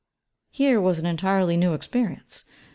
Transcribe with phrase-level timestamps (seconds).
[0.49, 2.43] Here was an entirely new experience.